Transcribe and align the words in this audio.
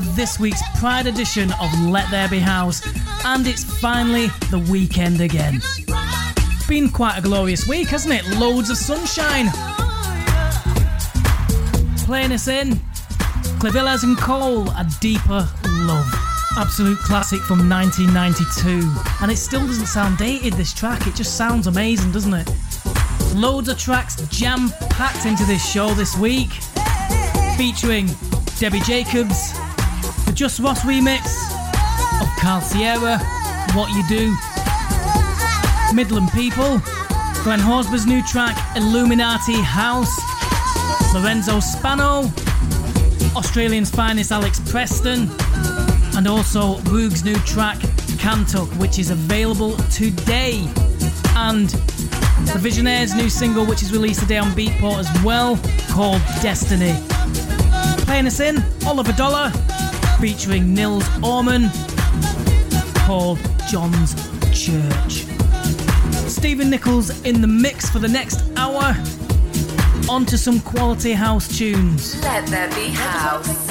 For 0.00 0.06
this 0.16 0.38
week's 0.38 0.62
Pride 0.78 1.06
edition 1.06 1.52
of 1.60 1.80
Let 1.80 2.10
There 2.10 2.28
Be 2.28 2.38
House, 2.38 2.80
and 3.24 3.46
it's 3.46 3.64
finally 3.80 4.28
the 4.50 4.58
weekend 4.70 5.20
again. 5.20 5.60
Been 6.68 6.90
quite 6.90 7.18
a 7.18 7.22
glorious 7.22 7.66
week, 7.66 7.88
hasn't 7.88 8.14
it? 8.14 8.38
Loads 8.38 8.70
of 8.70 8.76
sunshine. 8.76 9.48
Playing 12.04 12.32
us 12.32 12.48
in, 12.48 12.74
Clivillés 13.58 14.04
and 14.04 14.16
Cole, 14.16 14.68
A 14.70 14.86
Deeper 15.00 15.48
Love. 15.64 16.06
Absolute 16.56 16.98
classic 16.98 17.40
from 17.40 17.68
1992. 17.68 18.90
And 19.22 19.30
it 19.30 19.36
still 19.36 19.66
doesn't 19.66 19.86
sound 19.86 20.18
dated, 20.18 20.54
this 20.54 20.72
track. 20.72 21.06
It 21.06 21.14
just 21.14 21.36
sounds 21.36 21.66
amazing, 21.66 22.12
doesn't 22.12 22.34
it? 22.34 22.48
Loads 23.34 23.68
of 23.68 23.78
tracks 23.78 24.16
jam 24.28 24.70
packed 24.90 25.26
into 25.26 25.44
this 25.44 25.68
show 25.68 25.92
this 25.94 26.16
week 26.16 26.50
featuring 27.56 28.08
Debbie 28.58 28.80
Jacobs, 28.80 29.54
Just 30.40 30.58
Ross 30.60 30.80
remix 30.84 31.26
of 32.22 32.28
Carl 32.38 32.62
Sierra, 32.62 33.18
What 33.74 33.90
You 33.90 34.02
Do, 34.08 34.34
Midland 35.94 36.32
People, 36.32 36.78
Glenn 37.44 37.60
Horsburgh's 37.60 38.06
new 38.06 38.26
track 38.26 38.56
Illuminati 38.74 39.60
House, 39.60 40.18
Lorenzo 41.12 41.60
Spano, 41.60 42.32
Australian's 43.36 43.90
finest 43.90 44.32
Alex 44.32 44.62
Preston, 44.70 45.28
and 46.16 46.26
also 46.26 46.78
Roog's 46.84 47.22
new 47.22 47.36
track 47.40 47.76
Cantuck, 48.16 48.74
which 48.78 48.98
is 48.98 49.10
available 49.10 49.76
today. 49.90 50.66
And 51.36 51.68
the 52.48 52.58
Visionaires' 52.58 53.14
new 53.14 53.28
single, 53.28 53.66
which 53.66 53.82
is 53.82 53.92
released 53.92 54.20
today 54.20 54.38
on 54.38 54.52
Beatport 54.52 55.00
as 55.00 55.22
well, 55.22 55.60
called 55.90 56.22
Destiny. 56.40 56.94
Playing 58.06 58.26
us 58.26 58.40
in, 58.40 58.64
Oliver 58.86 59.12
Dollar, 59.12 59.52
featuring 60.20 60.74
Nils 60.74 61.04
Orman, 61.22 61.70
called 63.06 63.38
John's 63.70 64.14
Church. 64.52 65.24
Stephen 66.28 66.68
Nichols 66.68 67.22
in 67.24 67.40
the 67.40 67.46
mix 67.46 67.88
for 67.88 68.00
the 68.00 68.08
next 68.08 68.42
hour. 68.58 68.94
On 70.10 70.26
to 70.26 70.36
some 70.36 70.60
quality 70.60 71.12
house 71.12 71.56
tunes. 71.56 72.22
Let 72.22 72.46
there 72.48 72.68
be 72.68 72.88
house. 72.88 73.69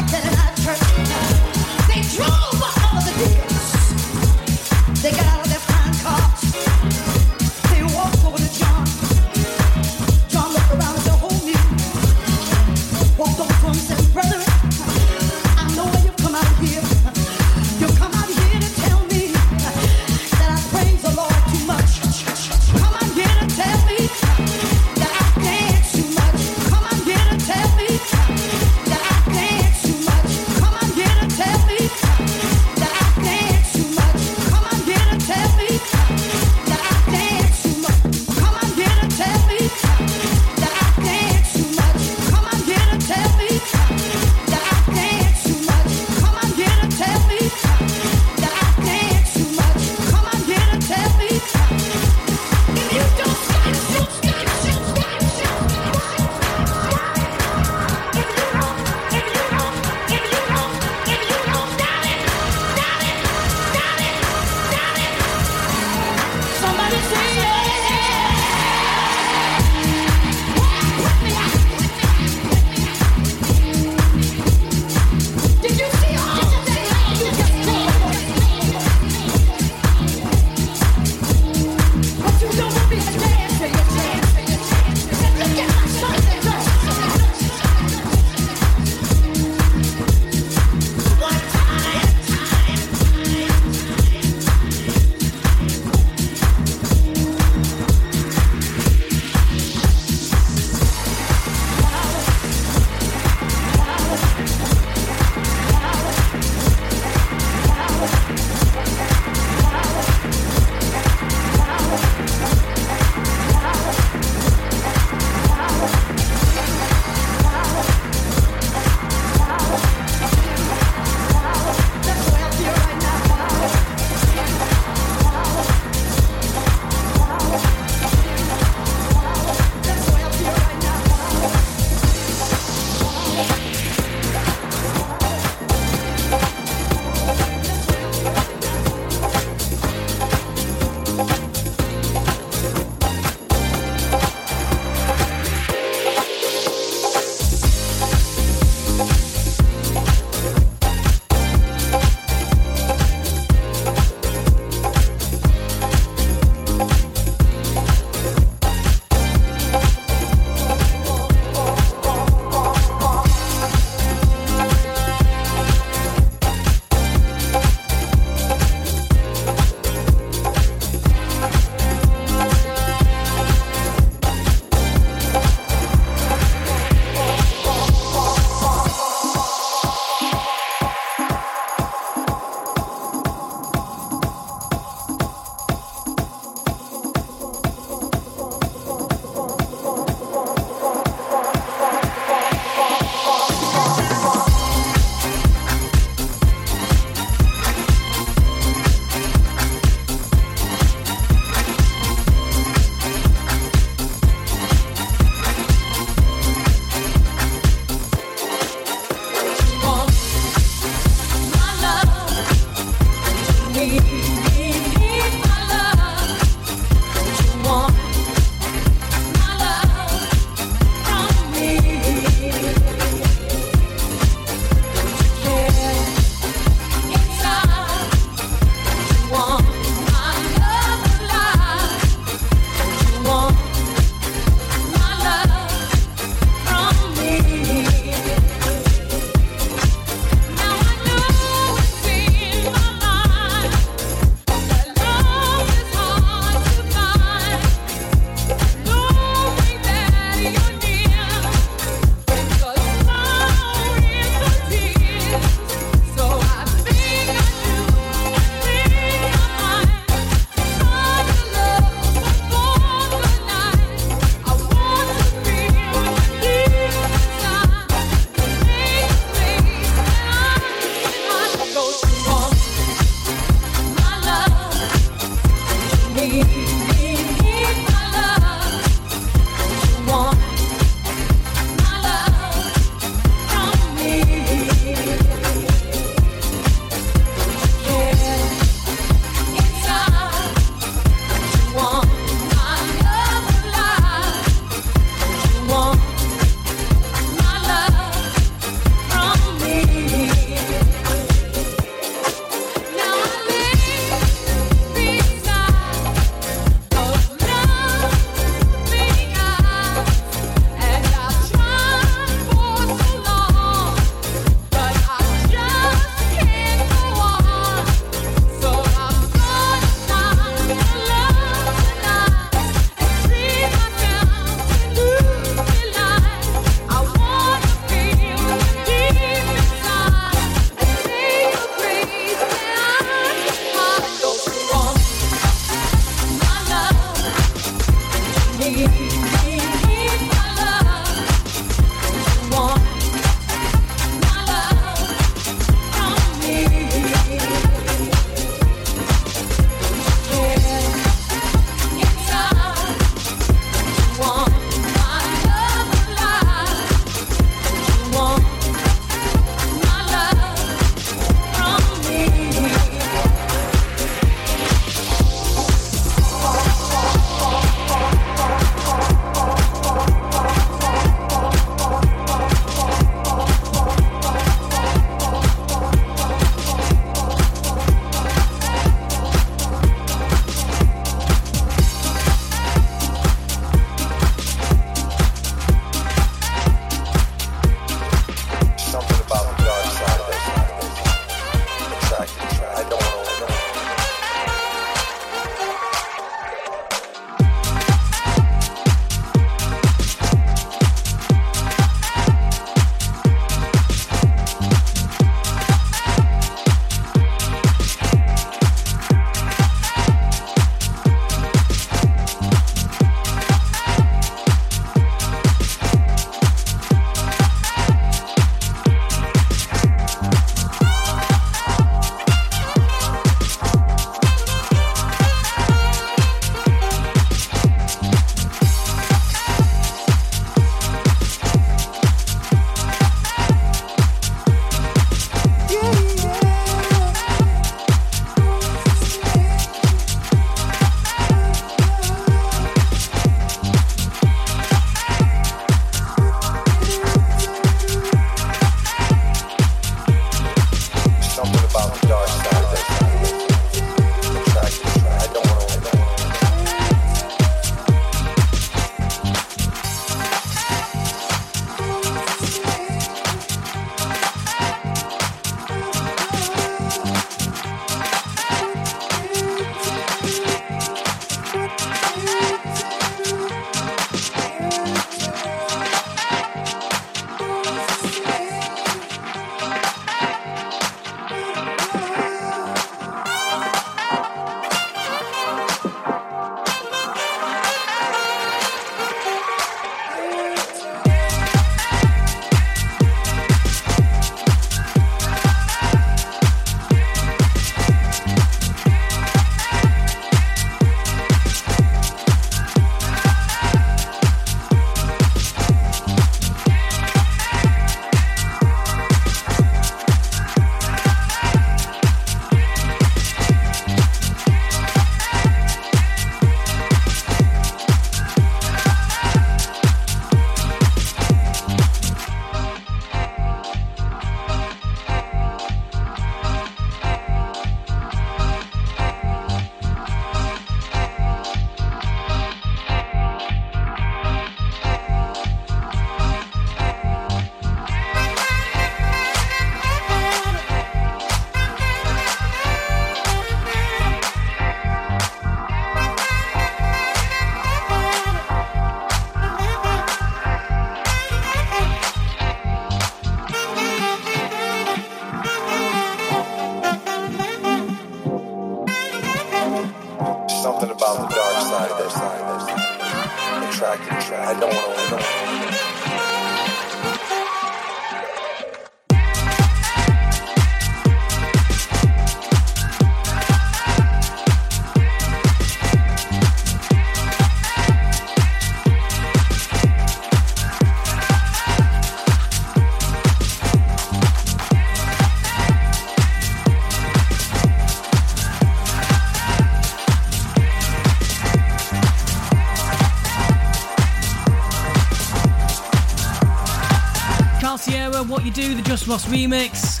Ross 598.46 599.26
remix 599.26 600.00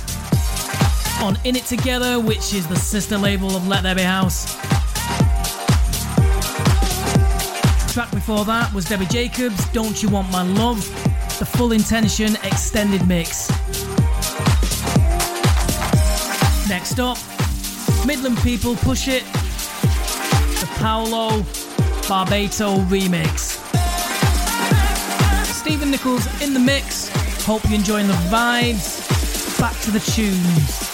on 1.20 1.36
In 1.42 1.56
It 1.56 1.64
Together, 1.64 2.20
which 2.20 2.54
is 2.54 2.64
the 2.68 2.76
sister 2.76 3.18
label 3.18 3.56
of 3.56 3.66
Let 3.66 3.82
There 3.82 3.96
Be 3.96 4.02
House. 4.02 4.54
The 7.86 7.92
track 7.92 8.10
before 8.12 8.44
that 8.44 8.72
was 8.72 8.84
Debbie 8.84 9.06
Jacobs, 9.06 9.66
Don't 9.70 10.00
You 10.00 10.10
Want 10.10 10.30
My 10.30 10.42
Love, 10.42 10.78
the 11.40 11.44
Full 11.44 11.72
Intention 11.72 12.36
extended 12.44 13.06
mix. 13.08 13.48
Next 16.68 17.00
up, 17.00 17.18
Midland 18.06 18.38
People 18.38 18.76
Push 18.76 19.08
It, 19.08 19.24
the 20.60 20.68
Paolo 20.76 21.40
Barbato 22.06 22.84
remix. 22.86 23.60
Stephen 25.52 25.90
Nichols 25.90 26.26
in 26.40 26.54
the 26.54 26.60
mix. 26.60 26.95
Hope 27.46 27.62
you're 27.66 27.74
enjoying 27.74 28.08
the 28.08 28.12
vibes 28.28 29.60
back 29.60 29.78
to 29.82 29.92
the 29.92 30.00
tunes. 30.00 30.85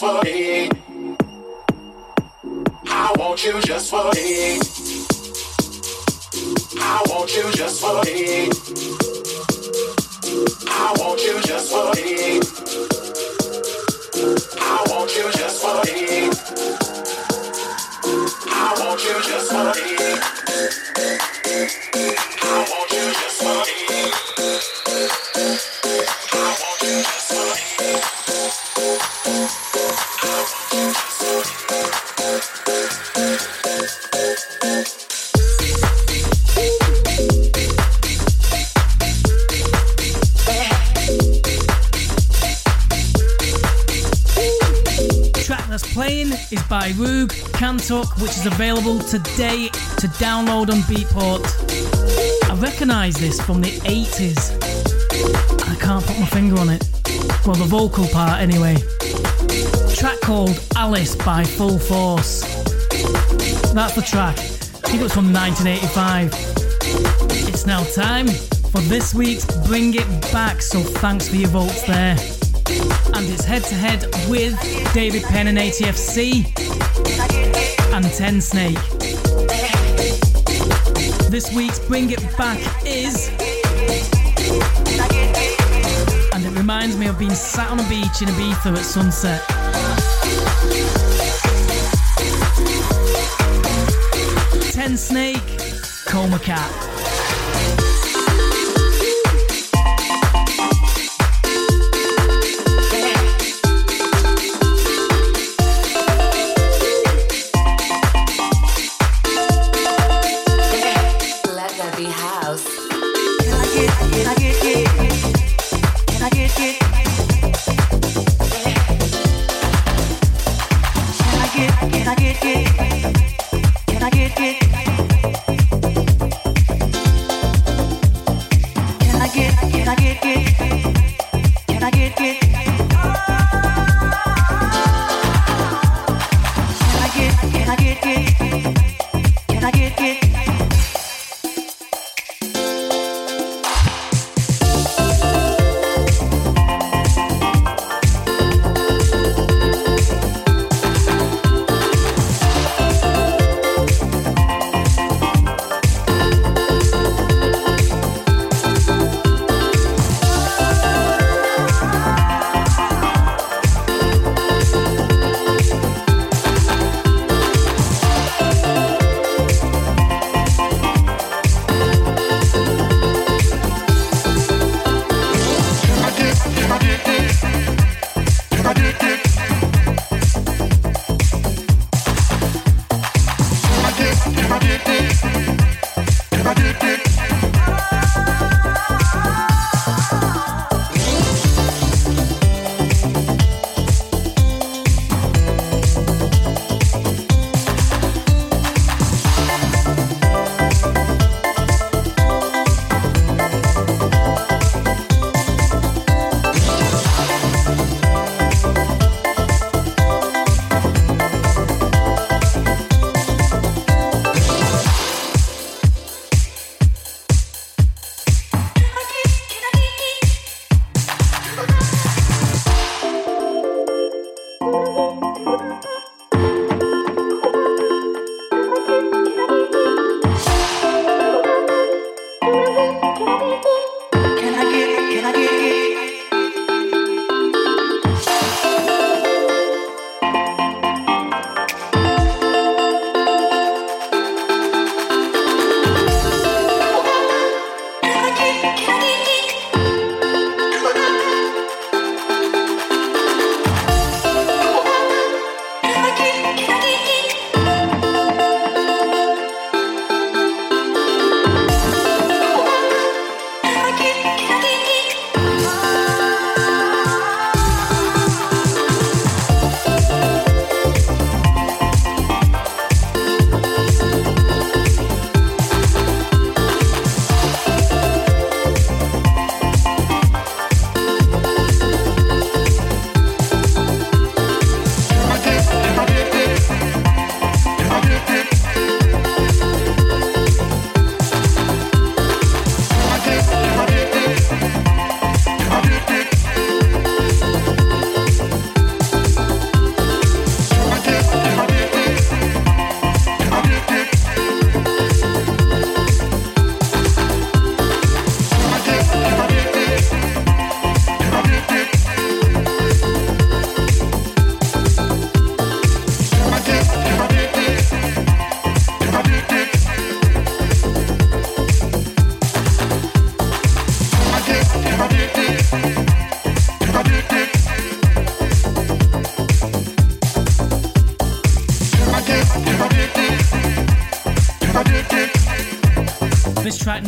Just 0.00 0.14
for 0.14 0.24
me. 0.24 0.68
I 2.86 3.12
want 3.18 3.44
you 3.44 3.60
just 3.60 3.90
for 3.90 4.04
me. 4.14 4.58
I 6.80 7.02
want 7.08 7.36
you 7.36 7.52
just 7.52 7.80
for 7.80 8.02
me. 8.04 8.48
I 10.68 10.94
want 10.98 11.20
you 11.22 11.40
just 11.42 11.70
for 11.70 11.92
me. 11.94 12.40
I 14.58 14.84
want 14.88 15.16
you 15.16 15.30
just 15.32 15.60
for 15.60 15.74
me. 15.84 16.30
I 18.46 18.74
want 18.78 19.04
you 19.04 19.20
just 19.22 19.50
for 19.50 19.64
me. 19.64 19.96
I 22.42 22.66
want 22.70 22.92
you 22.92 23.12
just 23.12 23.42
for 23.42 23.54
me. 24.24 24.29
Is 47.00 47.32
by 47.52 48.04
which 48.20 48.32
is 48.32 48.44
available 48.44 48.98
today 48.98 49.68
to 49.96 50.06
download 50.18 50.70
on 50.70 50.80
Beatport. 50.82 51.44
I 52.50 52.54
recognise 52.56 53.14
this 53.14 53.40
from 53.40 53.62
the 53.62 53.70
80s. 53.88 54.52
I 55.66 55.74
can't 55.76 56.04
put 56.04 56.18
my 56.20 56.26
finger 56.26 56.58
on 56.60 56.68
it. 56.68 56.86
Well, 57.46 57.56
the 57.56 57.64
vocal 57.64 58.06
part, 58.08 58.40
anyway. 58.42 58.76
track 59.96 60.20
called 60.20 60.60
Alice 60.76 61.16
by 61.16 61.42
Full 61.42 61.78
Force. 61.78 62.42
That's 63.72 63.94
the 63.94 64.02
track. 64.06 64.38
I 64.38 64.88
think 64.88 65.00
it 65.00 65.04
was 65.04 65.14
from 65.14 65.32
1985. 65.32 66.32
It's 67.48 67.66
now 67.66 67.82
time 67.84 68.26
for 68.26 68.80
this 68.82 69.14
week's 69.14 69.46
Bring 69.66 69.94
It 69.94 70.32
Back, 70.32 70.60
so 70.60 70.80
thanks 70.80 71.28
for 71.28 71.36
your 71.36 71.48
votes 71.48 71.82
there. 71.86 72.16
And 73.14 73.28
it's 73.28 73.44
head 73.44 73.64
to 73.64 73.74
head 73.74 74.04
with 74.28 74.54
David 74.92 75.22
Penn 75.24 75.46
and 75.48 75.56
ATFC 75.56 76.69
and 78.04 78.12
Tensnake. 78.12 78.78
This 81.30 81.52
week's 81.54 81.78
Bring 81.80 82.10
It 82.10 82.20
Back 82.38 82.58
is. 82.86 83.28
And 86.32 86.44
it 86.44 86.56
reminds 86.58 86.96
me 86.96 87.06
of 87.08 87.18
being 87.18 87.34
sat 87.34 87.70
on 87.70 87.80
a 87.80 87.88
beach 87.88 88.22
in 88.22 88.28
Ibiza 88.28 88.76
at 88.76 88.84
sunset. 88.84 89.42
Tensnake, 94.72 96.06
Coma 96.06 96.38
Cat. 96.38 96.70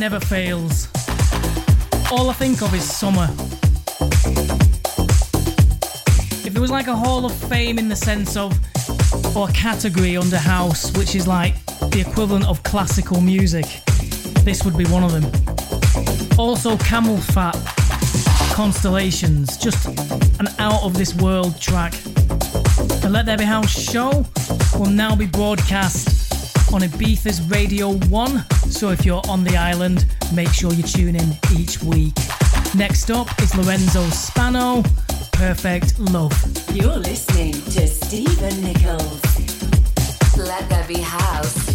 Never 0.03 0.19
fails. 0.19 0.89
All 2.11 2.29
I 2.29 2.33
think 2.33 2.61
of 2.61 2.75
is 2.75 2.83
summer. 2.83 3.29
If 6.45 6.53
there 6.53 6.61
was 6.61 6.73
like 6.73 6.89
a 6.89 6.97
Hall 6.97 7.25
of 7.25 7.33
Fame 7.33 7.79
in 7.79 7.89
the 7.89 7.95
sense 7.95 8.37
of, 8.37 8.53
or 9.37 9.47
category 9.51 10.17
under 10.17 10.39
house, 10.39 10.91
which 10.99 11.15
is 11.15 11.29
like 11.29 11.55
the 11.93 12.05
equivalent 12.05 12.49
of 12.49 12.61
classical 12.65 13.21
music, 13.21 13.65
this 14.43 14.65
would 14.65 14.77
be 14.77 14.87
one 14.87 15.05
of 15.05 15.13
them. 15.13 15.23
Also, 16.37 16.77
CamelPhat, 16.79 17.55
Constellations, 18.57 19.57
just 19.57 19.87
an 20.41 20.49
out 20.59 20.83
of 20.83 20.95
this 20.95 21.15
world 21.15 21.61
track. 21.61 21.93
The 23.03 23.09
Let 23.09 23.27
There 23.27 23.39
Be 23.39 23.45
House 23.45 23.71
show 23.71 24.27
will 24.77 24.91
now 24.91 25.15
be 25.15 25.27
broadcast 25.27 26.09
on 26.75 26.81
Ibiza's 26.81 27.41
Radio 27.43 27.93
1, 27.93 28.45
so 28.83 28.91
if 28.91 29.07
you're 29.07 29.23
on 29.29 29.45
the 29.45 29.57
island, 29.57 30.07
make 30.35 30.49
sure 30.49 30.73
you 30.73 30.83
tune 30.83 31.15
in 31.15 31.39
each 31.57 31.81
week. 31.85 32.17
Next 32.75 33.13
up 33.13 33.29
is 33.41 33.57
Lorenzo 33.57 34.03
Spano, 34.09 34.83
Perfect 35.31 36.01
Love. 36.01 36.33
You're 36.75 36.97
listening 36.97 37.53
to 37.53 37.87
Stephen 37.87 38.61
Nichols. 38.61 40.37
Let 40.37 40.69
there 40.69 40.85
be 40.89 40.99
house. 40.99 41.72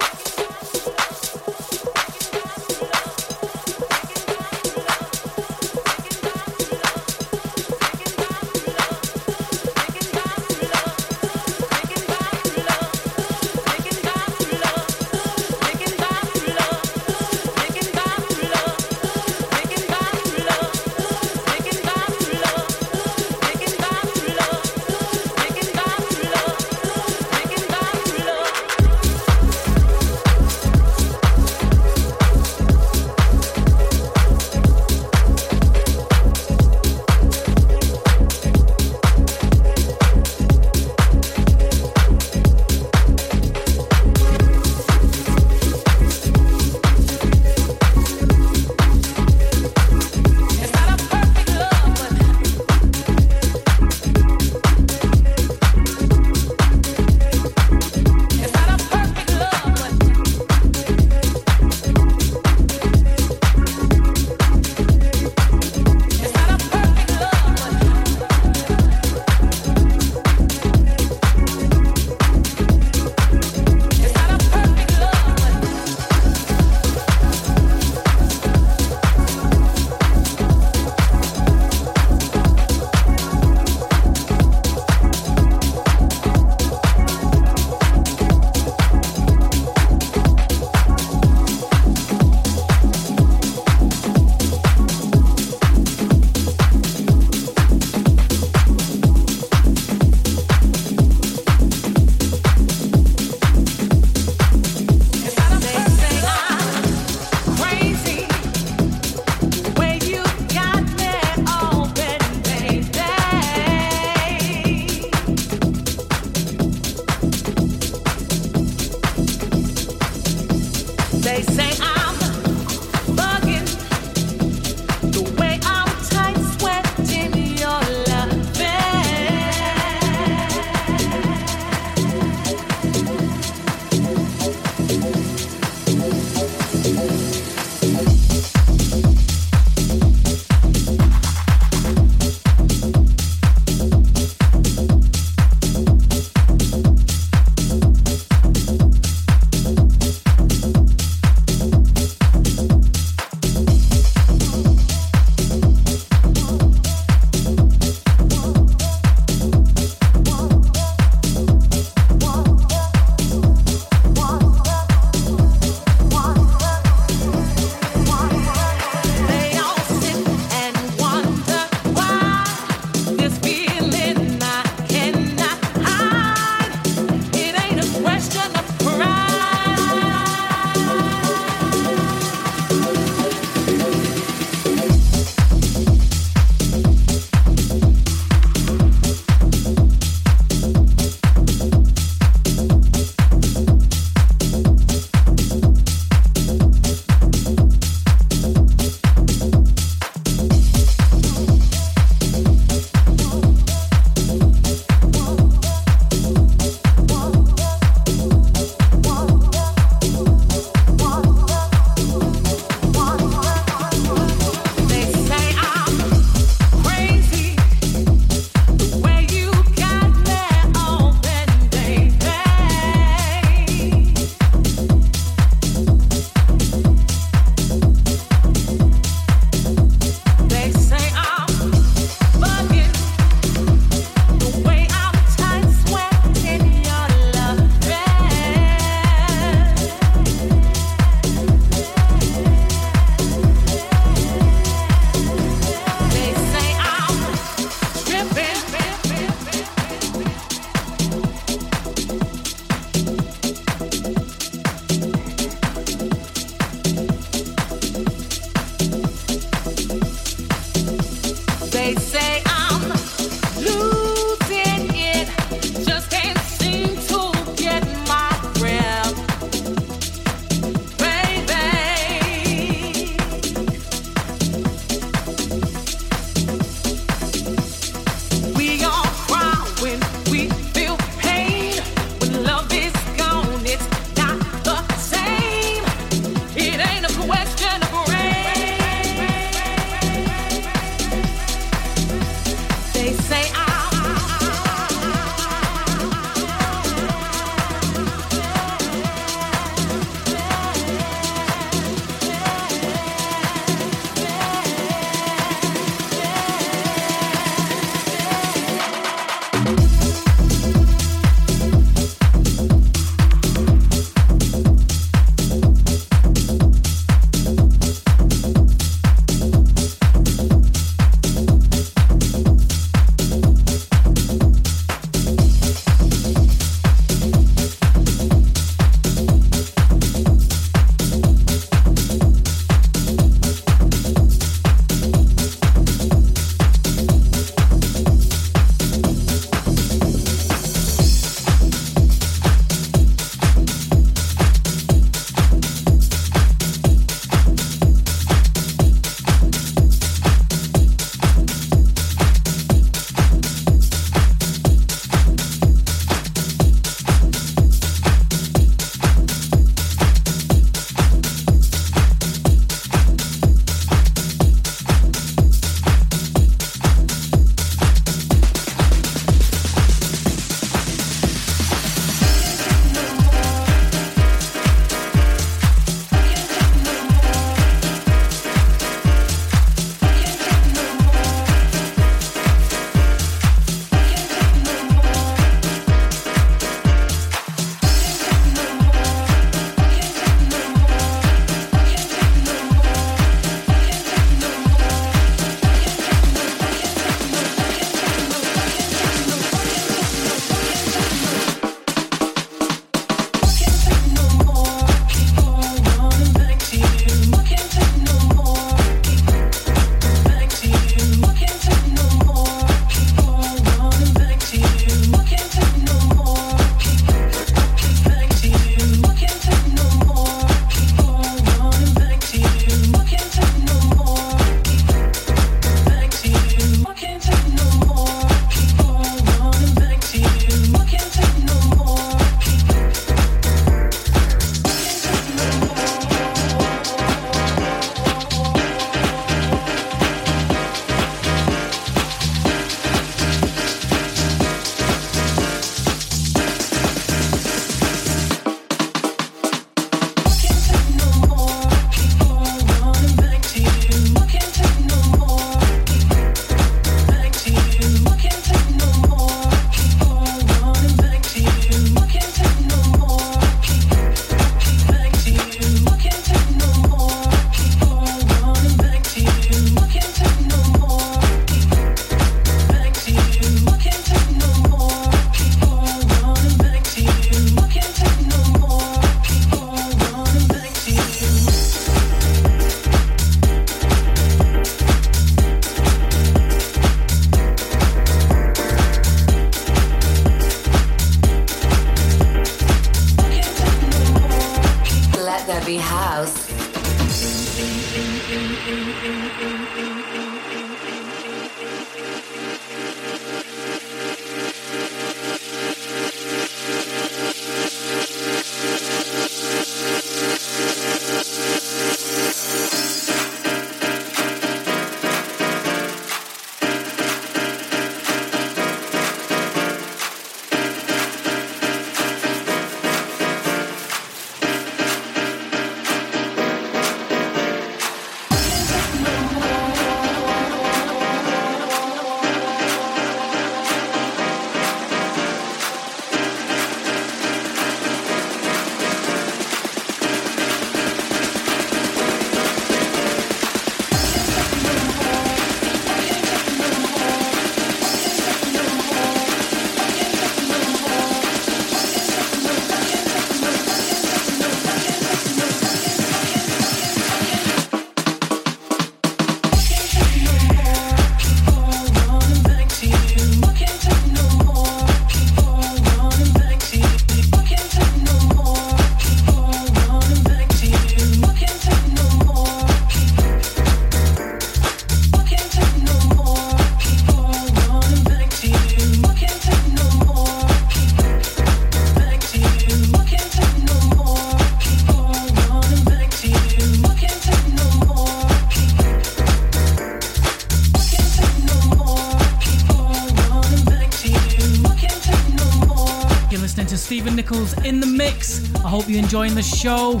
To 596.74 596.78
Stephen 596.78 597.14
Nichols 597.14 597.52
in 597.64 597.78
the 597.78 597.86
mix. 597.86 598.52
I 598.56 598.68
hope 598.68 598.88
you're 598.88 598.98
enjoying 598.98 599.36
the 599.36 599.42
show. 599.42 600.00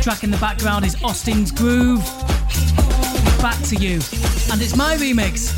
Track 0.00 0.24
in 0.24 0.30
the 0.30 0.38
background 0.40 0.86
is 0.86 0.96
Austin's 1.02 1.50
Groove. 1.50 2.00
Back 3.42 3.60
to 3.64 3.76
you. 3.76 4.00
And 4.50 4.62
it's 4.62 4.74
my 4.74 4.96
remix. 4.96 5.52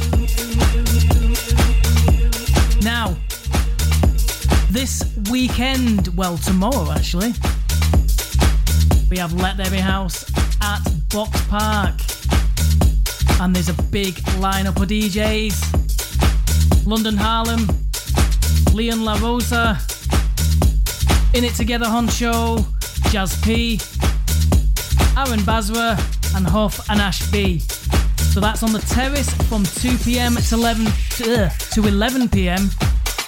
Now, 2.82 3.16
this 4.70 5.04
weekend, 5.30 6.08
well, 6.16 6.36
tomorrow 6.38 6.90
actually, 6.90 7.32
we 9.08 9.18
have 9.18 9.34
Let 9.34 9.56
There 9.56 9.70
Be 9.70 9.78
House 9.78 10.24
at 10.62 10.80
Box 11.10 11.40
Park. 11.46 11.94
And 13.40 13.54
there's 13.54 13.68
a 13.68 13.82
big 13.84 14.14
lineup 14.40 14.82
of 14.82 14.88
DJs. 14.88 15.82
London 16.86 17.16
Harlem, 17.16 17.68
Leon 18.74 19.04
La 19.04 19.14
Rosa, 19.20 19.78
In 21.32 21.44
It 21.44 21.54
Together 21.54 21.86
Honcho, 21.86 22.64
Jazz 23.12 23.40
P, 23.42 23.78
Aaron 25.16 25.44
Basra, 25.44 25.96
and 26.34 26.44
Huff 26.44 26.90
and 26.90 27.00
Ash 27.00 27.30
B. 27.30 27.60
So 27.60 28.40
that's 28.40 28.64
on 28.64 28.72
the 28.72 28.80
terrace 28.80 29.32
from 29.44 29.62
2 29.62 29.96
pm 29.98 30.34
to 30.34 30.54
11 30.56 30.86
to, 31.10 31.44
uh, 31.44 31.48
to 31.70 31.86
11 31.86 32.28
pm. 32.30 32.68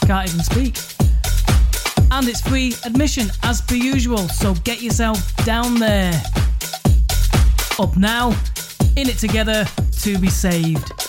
Can't 0.05 0.29
even 0.29 0.43
speak. 0.43 0.79
And 2.11 2.27
it's 2.27 2.41
free 2.41 2.75
admission 2.85 3.29
as 3.45 3.63
per 3.63 3.77
usual, 3.77 4.29
so 4.29 4.53
get 4.65 4.83
yourself 4.83 5.37
down 5.45 5.79
there. 5.79 6.21
Up 7.79 7.97
now, 7.97 8.31
In 8.97 9.09
It 9.09 9.19
Together 9.19 9.65
to 10.01 10.19
be 10.19 10.29
saved. 10.29 11.06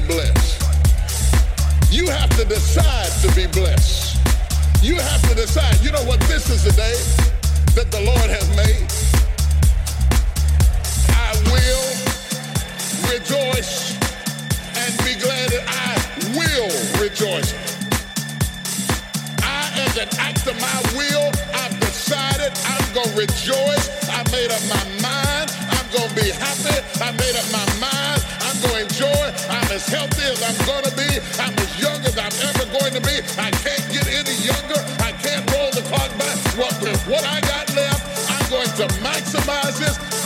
blessed. 0.00 0.62
You 1.90 2.06
have 2.08 2.30
to 2.36 2.44
decide 2.44 3.10
to 3.22 3.34
be 3.34 3.46
blessed. 3.46 4.16
You 4.82 4.96
have 4.96 5.22
to 5.28 5.34
decide. 5.34 5.80
You 5.80 5.90
know 5.90 6.04
what? 6.04 6.20
This 6.28 6.50
is 6.50 6.64
the 6.64 6.72
day 6.72 6.94
that 7.74 7.90
the 7.90 8.00
Lord 8.04 8.30
has 8.30 8.46
made. 8.54 8.86
I 11.16 11.34
will 11.50 11.88
rejoice 13.10 13.96
and 14.76 14.92
be 15.02 15.18
glad 15.18 15.50
that 15.50 15.64
I 15.66 15.96
will 16.36 16.70
rejoice. 17.02 17.54
I, 19.42 19.72
as 19.82 19.96
an 19.96 20.08
act 20.18 20.46
of 20.46 20.60
my 20.60 20.78
will, 20.94 21.32
I've 21.54 21.78
decided 21.80 22.52
I'm 22.66 22.94
going 22.94 23.10
to 23.10 23.16
rejoice. 23.16 23.88
I 24.10 24.22
made 24.30 24.52
up 24.52 24.62
my 24.68 24.84
mind. 25.02 25.50
I'm 25.74 25.86
going 25.90 26.08
to 26.08 26.14
be 26.14 26.30
happy. 26.30 26.78
I 27.02 27.10
made 27.12 27.34
up 27.34 27.48
my 27.50 27.66
mind 27.80 28.17
joy. 28.98 29.30
I'm 29.48 29.70
as 29.70 29.86
healthy 29.86 30.26
as 30.26 30.42
I'm 30.42 30.58
going 30.66 30.82
to 30.82 30.94
be. 30.98 31.06
I'm 31.38 31.54
as 31.54 31.72
young 31.78 32.02
as 32.02 32.18
I'm 32.18 32.34
ever 32.50 32.66
going 32.74 32.92
to 32.98 33.00
be. 33.00 33.22
I 33.38 33.50
can't 33.62 33.86
get 33.94 34.06
any 34.10 34.34
younger. 34.42 34.80
I 34.98 35.14
can't 35.22 35.46
roll 35.54 35.70
the 35.70 35.86
clock 35.86 36.10
back. 36.18 36.34
Well, 36.58 36.74
with 36.82 36.98
what 37.06 37.22
I 37.22 37.40
got 37.46 37.70
left, 37.78 38.02
I'm 38.26 38.50
going 38.50 38.72
to 38.82 38.86
maximize 38.98 39.78
this. 39.78 40.17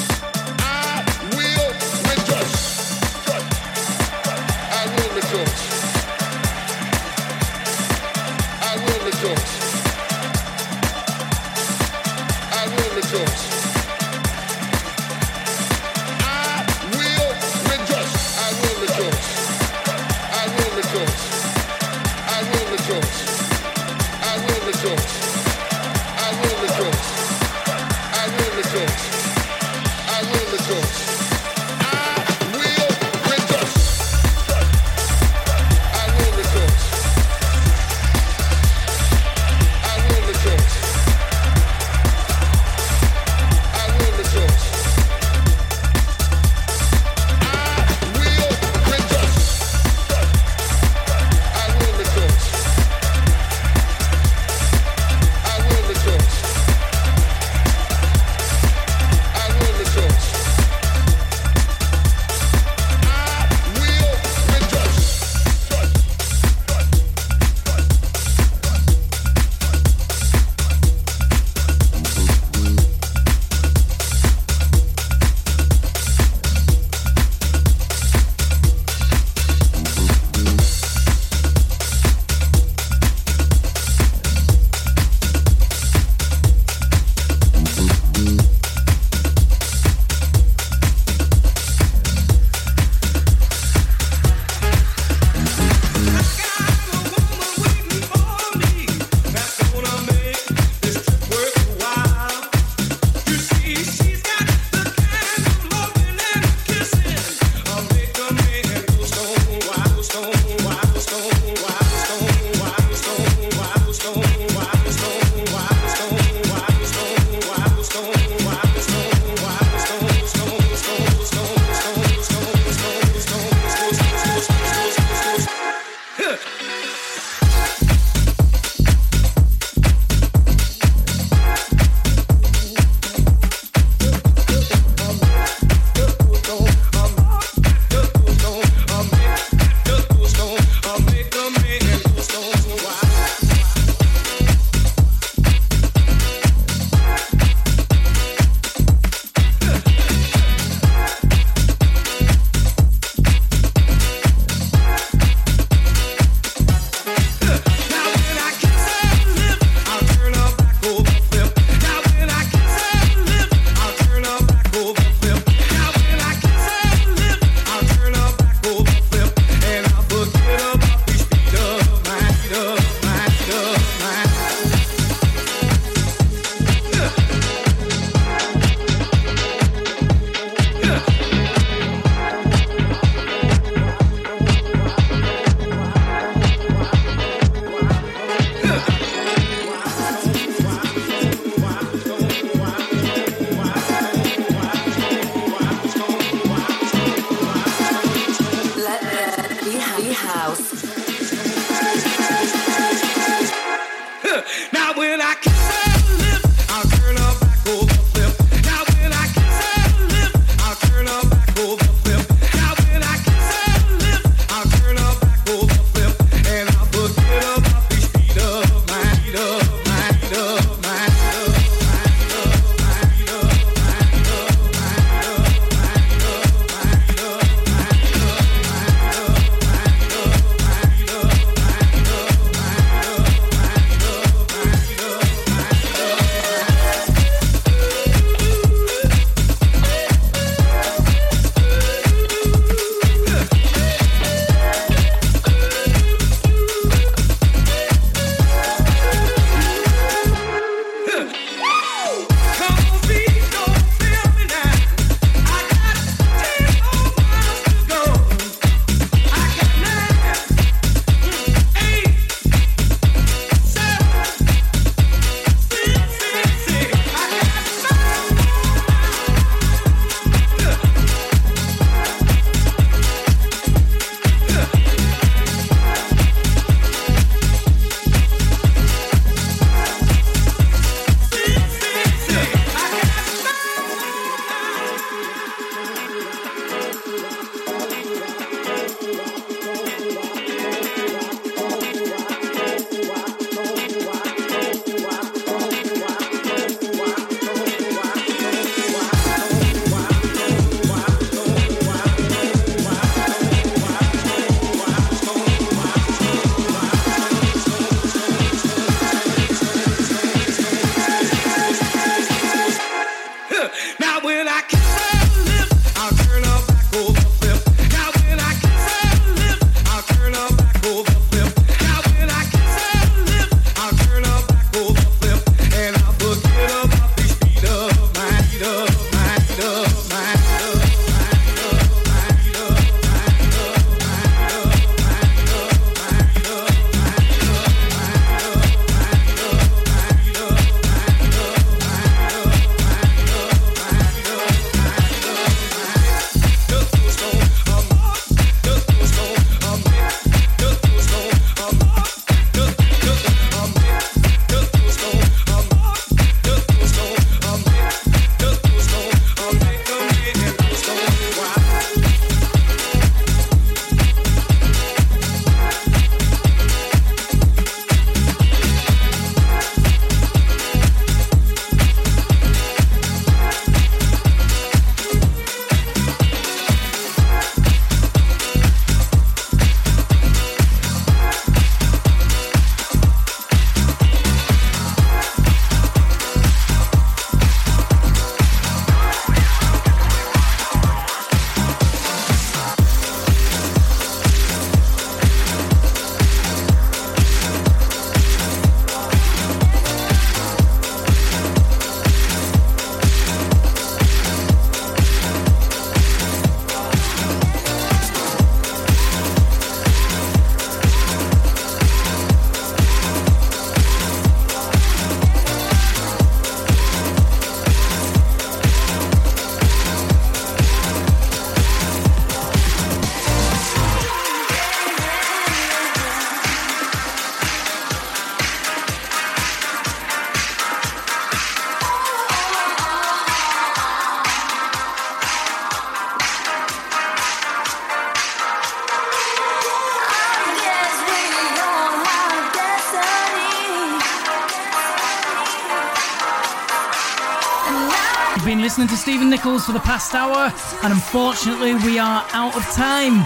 Stephen 449.02 449.28
Nichols 449.28 449.66
for 449.66 449.72
the 449.72 449.80
past 449.80 450.14
hour, 450.14 450.52
and 450.84 450.92
unfortunately, 450.92 451.74
we 451.74 451.98
are 451.98 452.24
out 452.34 452.54
of 452.56 452.62
time. 452.70 453.24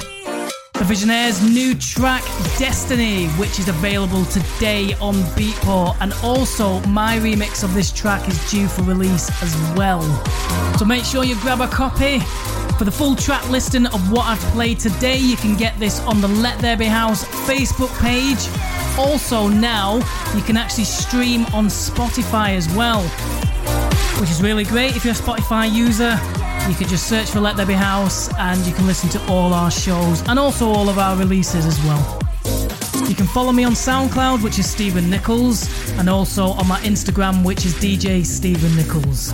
The 0.73 0.85
Visionaire's 0.85 1.43
new 1.43 1.75
track, 1.75 2.23
Destiny, 2.59 3.27
which 3.33 3.59
is 3.59 3.69
available 3.69 4.25
today 4.25 4.95
on 5.03 5.17
Beatport, 5.37 5.99
and 6.01 6.15
also 6.23 6.81
my 6.87 7.19
remix 7.19 7.63
of 7.63 7.75
this 7.75 7.93
track 7.93 8.27
is 8.27 8.51
due 8.51 8.69
for 8.69 8.85
release 8.85 9.31
as 9.43 9.55
well. 9.77 10.01
So 10.79 10.87
make 10.87 11.05
sure 11.05 11.25
you 11.25 11.39
grab 11.41 11.61
a 11.61 11.69
copy. 11.69 12.21
For 12.79 12.85
the 12.85 12.91
full 12.91 13.15
track 13.15 13.47
listing 13.51 13.85
of 13.85 14.11
what 14.11 14.25
I've 14.25 14.41
played 14.53 14.81
today, 14.81 15.19
you 15.19 15.37
can 15.37 15.59
get 15.59 15.79
this 15.79 16.01
on 16.01 16.23
the 16.23 16.29
Let 16.29 16.59
There 16.59 16.79
Be 16.79 16.87
House 16.87 17.27
Facebook 17.47 17.95
page. 18.01 18.49
Also, 18.99 19.47
now 19.47 19.97
you 20.35 20.41
can 20.41 20.57
actually 20.57 20.85
stream 20.85 21.45
on 21.53 21.67
Spotify 21.67 22.57
as 22.57 22.67
well, 22.75 23.03
which 24.21 24.31
is 24.31 24.43
really 24.43 24.65
great 24.65 24.97
if 24.97 25.05
you're 25.05 25.15
a 25.15 25.17
Spotify 25.17 25.71
user. 25.73 26.19
You 26.69 26.75
can 26.75 26.89
just 26.89 27.09
search 27.09 27.31
for 27.31 27.41
Let 27.41 27.57
There 27.57 27.67
Be 27.67 27.75
House 27.75 28.33
and 28.39 28.65
you 28.67 28.73
can 28.73 28.87
listen 28.87 29.09
to 29.11 29.27
all 29.27 29.53
our 29.53 29.71
shows 29.71 30.27
and 30.29 30.39
also 30.39 30.69
all 30.69 30.89
of 30.89 30.99
our 30.99 31.17
releases 31.17 31.67
as 31.67 31.79
well. 31.85 32.19
You 33.09 33.15
can 33.15 33.27
follow 33.27 33.53
me 33.53 33.63
on 33.65 33.73
SoundCloud, 33.73 34.43
which 34.43 34.59
is 34.59 34.69
Stephen 34.69 35.09
Nichols, 35.09 35.69
and 35.99 36.09
also 36.09 36.47
on 36.47 36.67
my 36.67 36.81
Instagram, 36.81 37.45
which 37.45 37.65
is 37.65 37.73
DJ 37.75 38.25
Stephen 38.27 38.75
Nichols. 38.75 39.33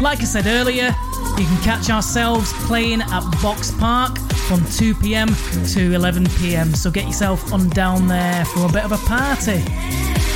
Like 0.00 0.20
I 0.20 0.24
said 0.24 0.46
earlier, 0.46 0.94
you 1.36 1.44
can 1.44 1.62
catch 1.62 1.90
ourselves 1.90 2.52
playing 2.66 3.02
at 3.02 3.42
Box 3.42 3.70
Park 3.72 4.18
from 4.48 4.64
2 4.70 4.94
pm 4.94 5.28
to 5.74 5.94
11 5.94 6.26
pm, 6.38 6.74
so 6.74 6.90
get 6.90 7.04
yourself 7.04 7.52
on 7.52 7.68
down 7.70 8.08
there 8.08 8.44
for 8.46 8.64
a 8.64 8.72
bit 8.72 8.84
of 8.84 8.92
a 8.92 8.98
party. 8.98 9.62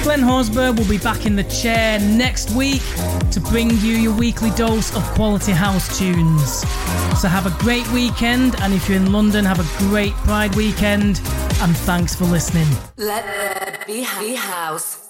Glenn 0.02 0.20
Horsburgh 0.20 0.78
will 0.78 0.88
be 0.88 0.98
back 0.98 1.26
in 1.26 1.36
the 1.36 1.44
chair 1.44 2.00
next 2.00 2.50
week 2.52 2.82
to 3.30 3.40
bring 3.40 3.70
you 3.70 3.96
your 3.96 4.16
weekly 4.16 4.50
dose 4.52 4.94
of 4.96 5.02
quality 5.14 5.52
house 5.52 5.98
tunes. 5.98 6.60
So 7.20 7.28
have 7.28 7.46
a 7.46 7.62
great 7.62 7.86
weekend, 7.92 8.58
and 8.62 8.72
if 8.72 8.88
you're 8.88 8.98
in 8.98 9.12
London, 9.12 9.44
have 9.44 9.60
a 9.60 9.78
great 9.88 10.12
Pride 10.24 10.54
weekend, 10.54 11.20
and 11.60 11.76
thanks 11.76 12.14
for 12.14 12.24
listening. 12.24 12.66
Let 12.96 13.24
there 13.24 13.84
be 13.86 14.02
house. 14.34 15.09